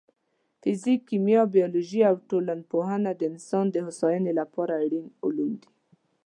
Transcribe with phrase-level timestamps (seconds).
[0.61, 5.69] فزیک، کیمیا، بیولوژي او ټولنپوهنه د انسان د هوساینې لپاره اړین علوم دي.